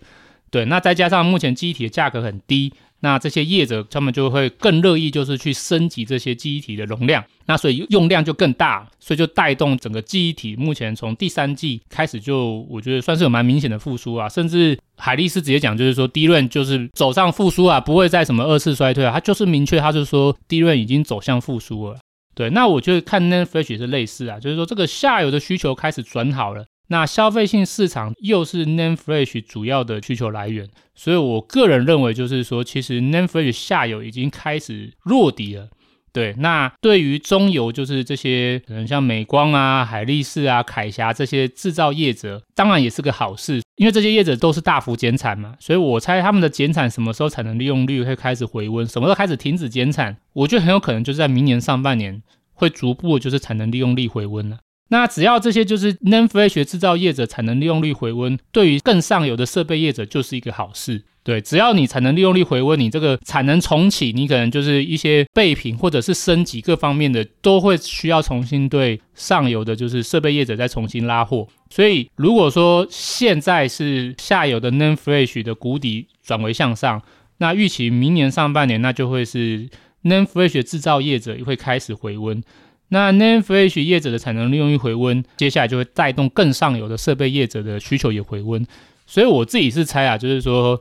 [0.50, 21.98] 对，那再加上目前记忆体的价格很低，那这些业者他们就会更乐意就是去升级这些记忆体的容量，那所以用量就更大，所以就带动整个记忆体目前从第三季开始就我觉得算是有蛮明显的复苏啊，甚至海力士直接讲就是说 D 软就是走上复苏啊，不会再什么二次衰退啊，他就是明确他就是说 D 软已经走向复苏了。
[22.38, 35.68] 对，那我觉得看 NAND Flash 也是类似啊，就是说这个下游的需求开始转好了，那消费性市场又是 Nanfresh 主要的需求来源，所以我个人认为就是说，其实 Nanfresh 下游已经开始弱底了。
[36.12, 52.22] 对，那对于中游就是这些可能像美光啊、海力士啊、凯霞这些制造业者，当然也是个好事，因为这些业者都是大幅减产嘛，所以我猜他们的减产什么时候产能利用率会开始回温，什么时候开始停止减产，我觉得很有可能就是在明年上半年
[52.54, 54.58] 会逐步就是产能利用率回温了。
[54.90, 61.04] 那只要这些就是 n a n f l a s h 制造业者产能利用率回温，对于更上游的设备业者就是一个好事。
[61.28, 71.46] 对，只要你产能利用率回温，你这个产能重启，你可能就是一些备品或者是升级各方面的，都会需要重新对上游的，就是设备业者再重新拉货。
[71.68, 77.02] 所以如果说现在是下游的 NAND Flash 的谷底转为向上，
[77.36, 79.68] 那预期明年上半年，那就会是
[80.04, 82.42] NAND Flash 制造业者会开始回温。
[82.88, 88.66] 那 NAND Flash 业者的产能利用率回温，接下来就会带动更上游的设备业者的需求也回温。
[89.06, 90.80] 所以我自己是猜啊，就是说。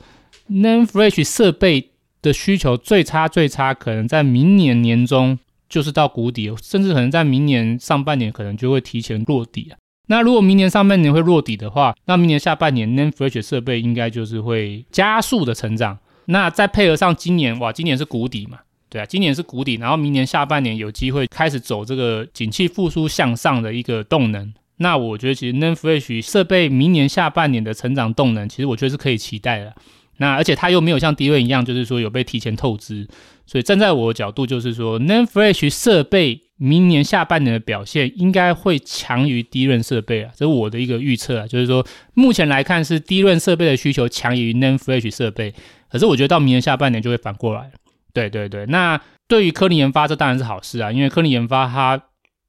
[0.50, 1.90] NAND Flash 设备
[2.22, 5.38] 的需求最差最差，可能在明年年中
[5.70, 9.78] 就是到谷底，甚至可能在明年上半年可能就会提前落底啊。
[10.08, 15.98] 那如果明年上半年会落底的话，那明年下半年 NAND Flash 设备应该就是会加速的成长。
[16.26, 24.54] 那再配合上今年，哇，今年是谷底嘛，对啊，今年是谷底，然后明年下半年有机会开始走这个景气复苏向上的一个动能。
[24.78, 29.76] 那我觉得其实 NAND Flash 设备明年下半年的成长动能，其实我觉得是可以期待的。
[30.18, 33.08] 那而且它又没有像 DRAM 一样，就是说有被提前透支，
[33.46, 45.54] 所以站在我的角度，就是说 NAND Flash 设备明年下半年的表现应该会强于 DRAM 设备啊，这是我的一个预测啊，就是说目前来看是 DRAM 设备的需求强于 NAND Flash 设备，
[45.90, 47.72] 可是我觉得到明年下半年就会反过来。
[48.14, 52.02] 对对对，那对于科林研发这当然是好事啊，因为科林研发它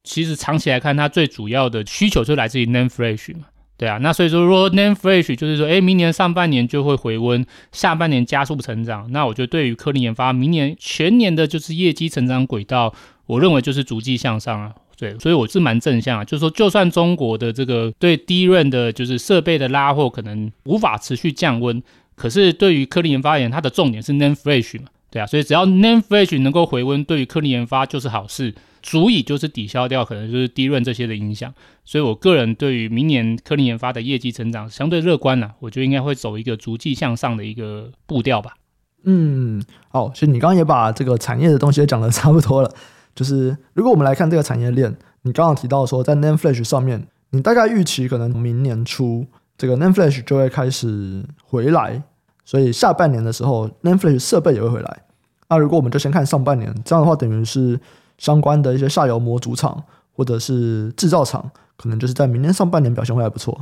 [0.03, 3.45] 其实长期来看，它最主要的需求就来自于 NAND Flash 嘛。
[3.79, 9.09] 对啊，那所以说，如果 NAND Flash 就是说，哎，明年上半年就会回温，下半年加速成长。
[9.13, 12.93] 那我觉得对于科林研发明年全年的就是业绩成长轨道，
[13.25, 14.75] 我认为就是逐季向上啊。
[14.97, 21.81] 对，所以我是蛮正向啊，就是说，就算中国的这个对 DRAM 的就是设备的拉货可能无法持续降温，
[22.15, 24.87] 可是对于科林研发而言，它的重点是 NAND Flash 嘛。
[25.09, 28.53] 对啊，所以只要 NAND Flash 能够回温，对于科林研发就是好事。
[28.81, 38.55] 足以就是抵消掉可能就是低润这些的影响，所以我个人对于明年科林研发的业绩成长相对乐观了，我觉得应该会走一个逐季向上的一个步调吧。
[39.03, 42.71] 嗯，好，所以你刚刚也把这个产业的东西也讲得差不多了。
[43.15, 49.25] 就是如果我们来看这个产业链，你刚刚提到说在 NAND Flash 上面，你大概预期可能明年初
[49.57, 52.03] 这个 NAND Flash 就会开始回来，
[52.45, 55.01] 所以下半年的时候 NAND Flash 设备也会回来。
[55.49, 57.79] 那如果我们就先看上半年，这样的话等于是。
[58.19, 63.57] 相关的一些下游模组厂或者是制造厂，可能就是在明年上半年表现会还不错。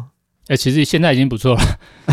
[0.47, 1.61] 哎、欸，其实现在已经不错了。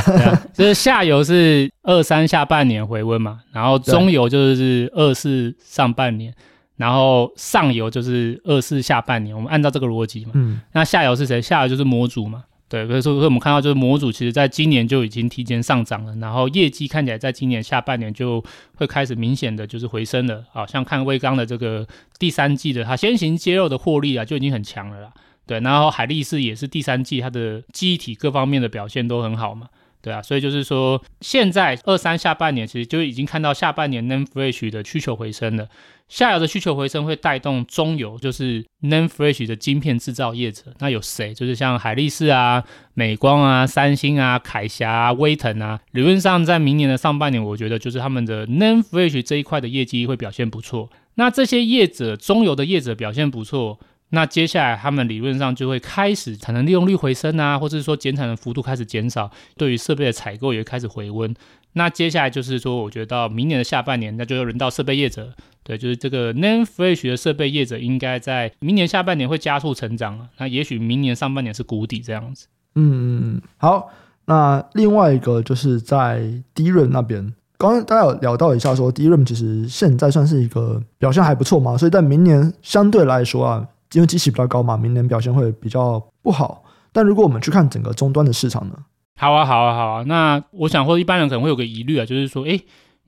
[0.52, 6.35] 就是下游是二三下半年回温嘛，然后中游就是二四上半年，
[6.76, 9.35] 然后上游就是二四下半年。
[9.35, 11.40] 我们按照这个逻辑嘛，嗯，那下游是谁？
[11.40, 12.44] 下游就是模组嘛。
[12.87, 18.43] 对，所以我们看到就是模组，其实在今年就已经提前上涨了，然后业绩看起来在今年下半年就
[18.77, 20.45] 会开始明显的就是回升了。
[20.53, 21.87] 好像看威刚的这个
[22.19, 25.12] 第三季的它先行接肉的获利啊，就已经很强了啦。
[25.47, 29.68] 对，然后海力士也是第三季它的记忆体各方面的表现都很好嘛。
[30.05, 35.66] 对啊，所以就是说，现在二三下半年其实就已经看到下半年 NAND Flash 的需求回升了。
[36.09, 40.64] 下游的需求回升会带动中游，就是 NAND Flash 的晶片制造业者。
[40.78, 41.32] 那有谁？
[41.32, 45.80] 就是像海力士啊、美光啊、三星啊、凯霞啊、威腾啊。
[45.92, 50.90] 理论上，在明年的上半年，我觉得就是他们的 NAND Flash 这一块的业绩会表现不错。
[51.14, 53.80] 那这些业者，中游的业者表现不错。
[54.15, 61.35] 那接下来他们理论上就会开始产能利用率回升啊，或者是说减产的幅度开始减少，对于设备的采购也开始回温。
[61.73, 65.35] 那接下来就是说，我觉得到明年的下半年，那就轮到设备业者，
[65.65, 70.29] 对，就是这个 NAND Flash 的设备业者应该在明年下半年会加速成长。
[70.39, 72.47] 那也许明年上半年是谷底这样子。
[72.77, 73.91] 嗯嗯嗯，好。
[74.27, 76.23] 那另外一个就是在
[76.55, 83.69] d r a 那边，刚刚大家有聊到一下说 DRAM 其实现在算是一个表现还不错嘛，所以在明年相对来说啊。
[83.95, 86.62] 因为基期比较高嘛，明年表现会比较不好。
[86.92, 88.76] 但如果我们去看整个终端的市场呢？
[89.16, 90.05] 好啊，好啊，好啊。
[90.07, 92.59] 那我想或者一般人可能会有个疑虑啊，就是说，哎，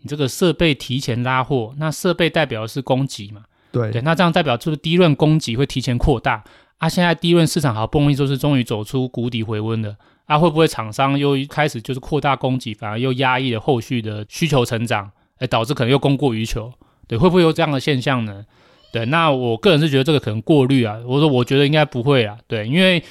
[0.00, 3.42] 你这个设备提前拉货，那设备代表的是供给嘛？
[3.72, 6.42] 对对，那这样代表就是 DRAM 供给会提前扩大？
[6.78, 16.72] 啊，现在 DRAM 市场好不容易就是终于走出谷底回温了，啊，会不会厂商又开始就是扩大供给，反而又压抑了后续的需求成长，哎，导致可能又供过于求？
[17.08, 18.44] 对，会不会有这样的现象呢？
[18.96, 23.02] 对，那我个人是觉得这个可能过滤啊，我说我觉得应该不会啊，对，因为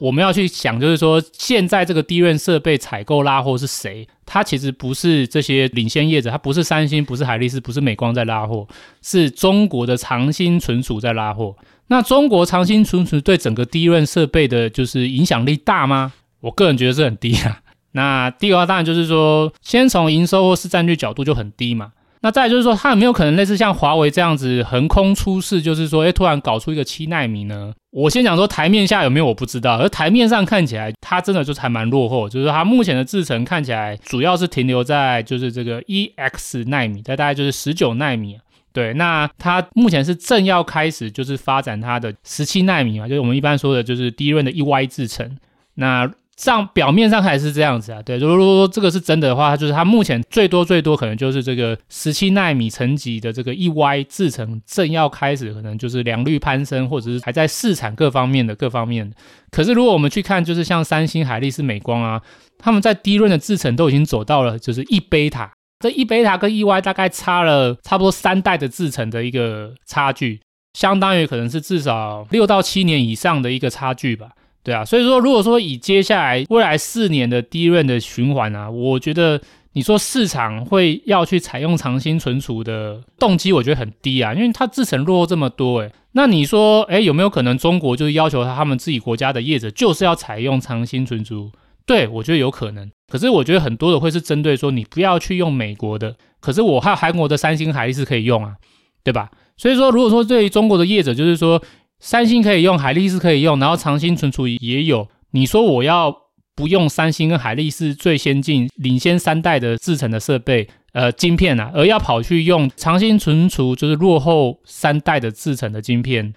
[0.00, 4.08] 我们要去想，就是说现在这个 DRAM 设备采购拉货是谁？
[4.24, 8.66] 它其实不是这些领先业者，它不是三星，不是海力士，不是美光在拉货，
[9.02, 11.54] 是中国的长兴存储在拉货。
[11.88, 16.14] 那中国长兴存储对整个 DRAM 设备的就是影响力大吗？
[16.40, 17.60] 我个人觉得是很低啊。
[17.92, 21.92] 那第二个当然就是说，先从营收或市占率角度就很低嘛。
[22.22, 27.72] 那再就是说，它有没有可能类似像华为这样子横空出世，就是说，哎，突然搞出一个七纳米呢？
[27.92, 38.38] 我先讲说台面下有没有我不知道，而台面上看起来，它真的就还蛮落后，就是它目前的制程看起来主要是停留在就是这个 EX 纳米，在大概就是十九纳米。
[38.72, 45.38] 对，那它目前是正要开始就是发展它的十七纳米嘛，就是我们一般说的就是 DRAM 的 EY 制程。
[45.76, 59.10] 那上表面上还是这样子啊，对，如果说这个是真的的话，就是它目前最多最多可能就是这个十七纳米层级的这个 EY 制程正要开始，可能就是良率攀升，或者是还在试产各方面的各方面。
[59.50, 62.20] 可是如果我们去看，就是像三星、海力士、美光啊，
[62.58, 70.40] 他们在低润的制程都已经走到了就是一贝塔，这一贝塔跟 EY 大概差了差不多三代的制程的一个差距，
[70.74, 74.32] 相当于可能是至少六到七年以上的一个差距吧。
[74.66, 79.40] 对啊，所以说，如果说以接下来未来四年的低润的循环啊，我觉得
[79.74, 91.52] 你说市场会要去采用长新存储的动机，我觉得很低啊，因为它制程落后这么多，诶，那你说，诶，有没有可能中国就是要求他们自己国家的业者就是要采用长新存储？
[91.86, 98.56] 对，我觉得有可能，可是我觉得很多的会是针对说你不要去用美国的，可是我还有韩国的三星、海力士可以用啊，
[99.04, 99.30] 对吧？
[99.56, 101.62] 所以说，如果说对于中国的业者，就是说。
[101.98, 105.08] 三星可以用，海力士可以用，然后长兴存储也有。
[105.30, 106.14] 你说我要
[106.54, 116.32] 不用三星跟海力士最先进、领先三代的制程的设备，呃，晶片啊，而要跑去用长兴存储，就是落后三代的制程的晶片。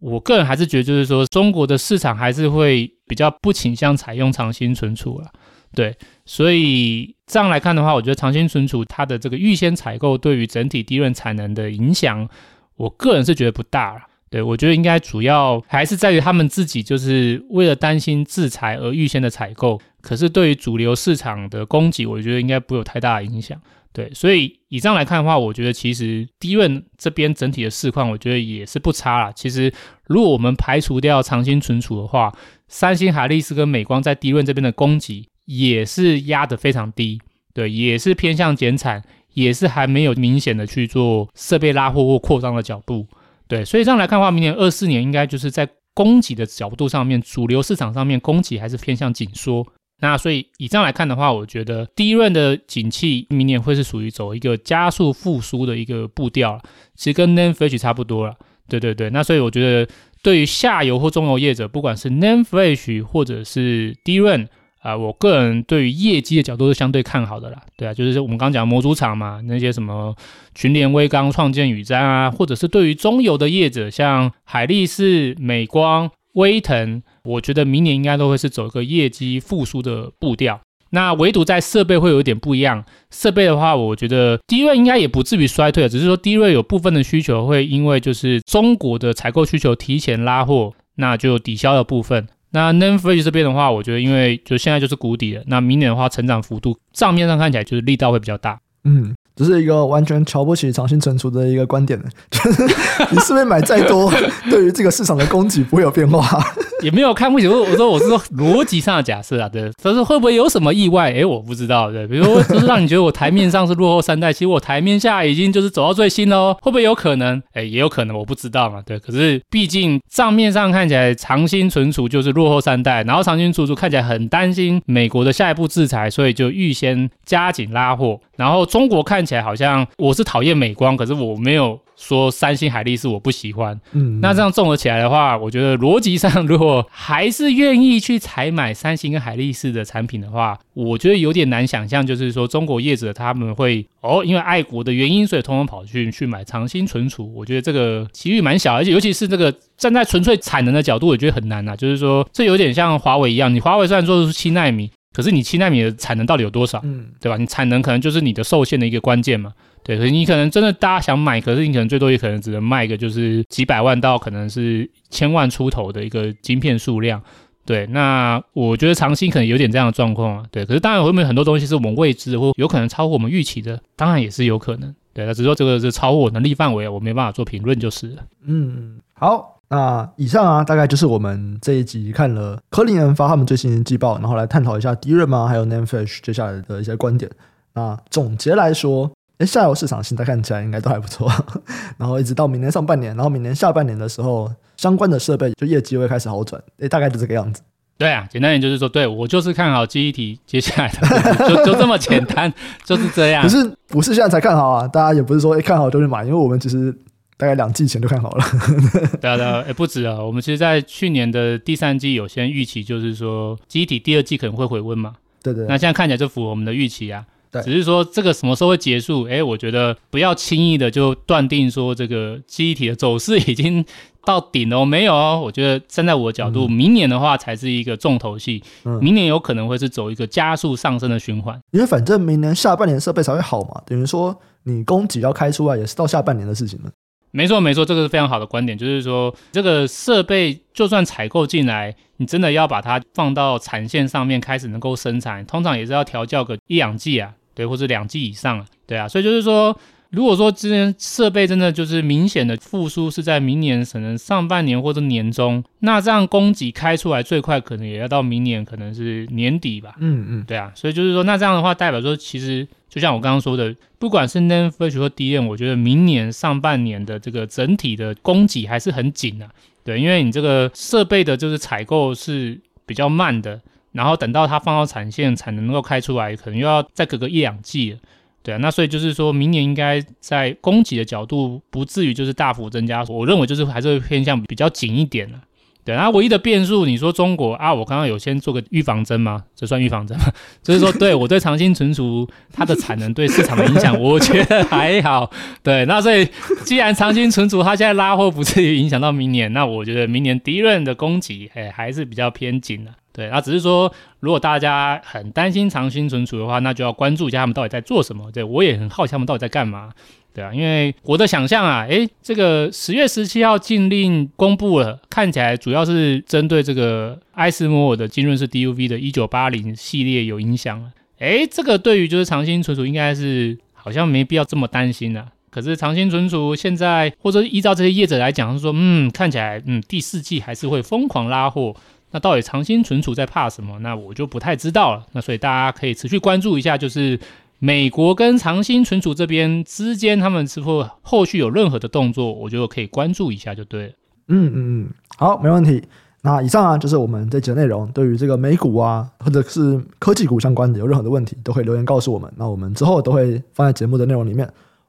[0.00, 5.30] 我个人还是觉得，就是说中国的市场还是会比较不倾向采用长兴存储了。
[5.74, 12.28] 对，所以这样来看的话，我觉得长兴存储它的这个预先采购对于整体低润产能的影响，
[12.76, 14.02] 我个人是觉得不大了。
[14.34, 19.80] 对，我觉得应该主要还是在于他们自己，就是为了担心制裁而预先的采购。
[20.00, 23.56] 可是对于主流市场的供给，我觉得应该不会有太大的影响。
[23.92, 29.30] 对，所以以上来看的话，我觉得其实 DRAM 这边整体的市况，我觉得也是不差啦。
[29.30, 29.72] 其实
[30.08, 37.20] 如果我们排除掉长兴存储的话，三星、海力士跟美光在 DRAM 这边的供给也是压得非常低。
[37.52, 39.04] 对，也是偏向减产，
[39.34, 43.06] 也是还没有明显的去做设备拉货或扩张的脚步。
[43.54, 49.64] 对，所以这样来看的话，明年二四年应该就是在供给的角度上面，主流市场上面供给还是偏向紧缩。
[50.00, 56.60] 那所以以这样来看的话，我觉得 DRAM 的景气明年会是属于走一个加速复苏的一个步调，
[56.96, 58.34] 其实跟 NAND Flash 差不多了。
[58.68, 59.88] 对对对，那所以我觉得
[60.20, 64.48] 对于下游或中游业者，不管是 n a n f l a s h 或者是 DRAM。
[64.84, 67.58] 啊，我个人对于业绩的角度是相对看好的啦。
[67.74, 70.14] 对啊，就是我们刚刚讲模组厂嘛，那些什么
[70.54, 80.60] 群联、威刚、创建、宇瞻啊，或者是对于中游的业者，像海力士、美光、威腾，我觉得明年应该都会是走一个业绩复苏的步调。
[80.90, 92.28] 那唯独在设备会有一点不一样，设备的话，我觉得低位应该也不至于衰退，只是说低位有部分的需求会因为就是中国的采购需求提前拉货，那就抵消了部分。
[92.54, 98.60] 那 NAND Flash 这边的话，我觉得因为就现在就是谷底了，那明年的话成长幅度账面上看起来就是力道会比较大。
[98.84, 99.14] 嗯。
[99.36, 102.62] 这是一个完全瞧不起长兴存储的一个观点， 就是
[103.10, 104.08] 你是不是买再多，
[104.48, 106.24] 对于这个市场的供给不会有变化？
[106.82, 111.12] 也没有看不起，我我说我是说逻辑上的假设啊，对，但是会不会有什么意外？
[111.12, 117.42] 哎，我不知道，对，比如说就是让你觉得我台面上是落后三代，其实我台面下已经就是走到最新喽，会不会有可能？
[117.54, 128.20] 哎，也有可能，我不知道嘛，对，可是毕竟账面上看起来长兴存储就是落后三代，然后长兴存储看起来很担心美国的下一步制裁，所以就预先加紧拉货。
[128.36, 133.80] 然后中国看起来好像我是讨厌美光，可是我没有说三星、海力士我不喜欢。
[133.92, 147.32] 嗯，那这样综合起来的话，我觉得逻辑上如果还是愿意去采买三星跟海力士的产品的话，我觉得有点难想象，就是说中国业者他们会哦，因为爱国的原因，所以通通跑去去买长兴存储。
[147.32, 151.76] 我觉得这个几率蛮小，而且尤其是这个站在纯粹产能的角度，我觉得很难啊。
[151.76, 154.90] 就是说，这有点像华为一样，你华为虽然做的是七纳米。
[155.14, 156.80] 可是你七纳米的产能到底有多少？
[156.84, 157.38] 嗯，对吧？
[157.38, 159.54] 你产能可能就是你的受限的一个关键嘛。
[159.84, 167.22] 对，所以你可能真的大家想买，可是你可能最多也可能只能卖个就是几百万到可能是千万出头的一个晶片数量。
[167.66, 170.44] 对，那我觉得长兴可能有点这样的状况啊。
[170.50, 174.94] 对，可是当然会不会很多东西是我们未知的，或有可能超乎我们预期的，当然也是有可能。
[175.12, 178.24] 对，那只是说这个是超乎我能力范围，我没办法做评论就是了。
[178.44, 179.53] 嗯，好。
[179.68, 187.28] 那以上啊，大概就是我们这一集看了科林研发他们最新的季报，然后来探讨一下 DRAM 啊，还有 NAND Flash 接下来的一些观点。
[187.72, 191.28] 那总结来说，哎，下游市场现在看起来应该都还不错。
[191.98, 196.62] 然后一直到明年上半年，然后明年下半年的时候，相关的设备就业绩会开始好转。
[196.78, 197.60] 哎，大概就这个样子。
[197.98, 202.52] 对啊，简单点就是说，对我就是看好记忆体接下来的， 就就这么简单，
[202.84, 203.42] 就是这样。
[203.42, 206.94] 可是不是现在才看好啊，大家也不是说哎看好就去买，因为我们其实。
[207.36, 208.44] 大概两季前就看好了，
[209.20, 210.22] 对啊，对啊，也不止啊。
[210.22, 215.14] 我们其实，在去年的第三季有先预期，就是说记忆体第二季可能会回温嘛。
[215.42, 215.66] 对对。
[215.66, 217.24] 那现在看起来就符合我们的预期啊。
[217.50, 217.60] 对。
[217.62, 219.24] 只是说这个什么时候会结束？
[219.24, 223.84] 哎，我觉得不要轻易的就断定说这个记忆体的走势已经
[224.24, 224.84] 到顶了。
[224.86, 228.62] 没有哦，我觉得站在我的角度，嗯、明年的话才是一个重头戏。
[228.84, 228.98] 嗯。
[229.02, 231.60] 明年有可能会是走一个加速上升的循环。
[231.72, 236.90] 因为反正明年下半年设备才会好嘛，等于说你供给要开出来也是到下半年的事情了。
[237.36, 249.76] 没错，没错，这个是非常好的观点，就是说，这个设备就算采购进来，你真的要把它放到产线上面开始能够生产，通常也是要调教个一两季啊，对，或者两季以上啊，对啊，所以就是说，
[250.14, 262.66] 如果说这些设备真的就是明显的复苏是在明年可能上半年或者年中，那这样供给开出来最快可能也要到明年可能是年底吧，嗯嗯，对啊，所以就是说，那这样的话代表说其实。
[262.86, 269.50] 就像我刚刚说的，不管是 NAND Flash 或 DRAM，我觉得明年上半年的这个整体的供给还是很紧的，
[269.82, 272.56] 对，因为你这个设备的就是采购是
[272.86, 273.60] 比较慢的，
[273.90, 277.98] 然后等到它放到产线才能够开出来，可能又要再隔个一两季了，
[278.44, 285.40] 对啊，那所以就是说明年应该在供给的角度不至于就是大幅增加，我认为就是还是会偏向比较紧一点了。
[285.82, 289.44] 对，然后唯一的变数，你说中国啊，我刚刚有先做个预防针吗？
[289.54, 290.24] 这算预防针吗？
[290.62, 295.30] 就是说，对我对长兴存储它的产能对市场的影响，我觉得还好。
[295.62, 296.26] 对，那所以
[296.64, 302.90] 既然长兴存储它现在拉货不至于影响到明年，那我觉得明年 DRAM 的供给哎还是比较偏紧的。
[303.14, 308.28] 对，那只是说，如果大家很担心长兴存储的话，那就要关注一下他们到底在做什么。
[308.32, 309.92] 对，我也很好奇他们到底在干嘛。
[310.34, 320.90] 对啊，因为我的想象啊，诶，这个十月十七号禁令公布了，看起来主要是针对这个艾斯摩尔的金润式 DUV 的一九八零系列有影响了。
[321.20, 325.28] 诶，这个对于就是长兴存储应该是好像没必要这么担心了。
[325.50, 331.76] 可是长兴存储现在或者依照这些业者来讲，是说嗯，看起来嗯第四季还是会疯狂拉货。
[332.14, 333.78] 那到底长兴存储在怕什么？
[333.80, 335.04] 那我就不太知道了。
[335.12, 337.20] 那所以大家可以持续关注一下，就是。
[337.60, 343.92] 美国跟长兴存储这边之间，他们是否后续有任何的动作，我觉得可以关注一下就对了。
[344.28, 345.82] 嗯嗯嗯，好，没问题。
[346.20, 347.86] 那以上啊，就是我们这集的内容。
[347.92, 352.30] 对于这个美股啊，或者是科技股相关的，有任何的问题，都可以留言告诉我们。
[352.36, 354.46] 那我们之后都会放在节目的内容里面。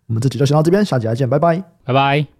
[0.07, 2.34] 我们这集就先到这边，下集再见，拜拜，拜拜。